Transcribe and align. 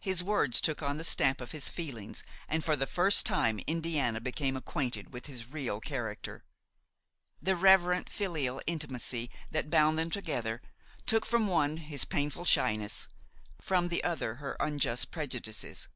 His 0.00 0.22
words 0.22 0.60
took 0.60 0.82
on 0.82 0.98
the 0.98 1.02
stamp 1.02 1.40
of 1.40 1.52
his 1.52 1.70
feelings 1.70 2.22
and 2.46 2.62
for 2.62 2.76
the 2.76 2.86
first 2.86 3.24
time 3.24 3.58
Indiana 3.60 4.20
became 4.20 4.54
acquainted 4.54 5.14
with 5.14 5.24
his 5.28 5.46
real 5.50 5.80
character. 5.80 6.44
The 7.40 7.56
reverent, 7.56 8.10
filial 8.10 8.60
intimacy 8.66 9.30
that 9.50 9.70
bound 9.70 9.98
them 9.98 10.10
together 10.10 10.60
took 11.06 11.24
from 11.24 11.46
the 11.46 11.52
one 11.52 11.76
his 11.78 12.04
painful 12.04 12.44
shyness, 12.44 13.08
from 13.58 13.88
the 13.88 14.04
other 14.04 14.34
her 14.34 14.58
unjust 14.60 15.10
prejudices. 15.10 15.88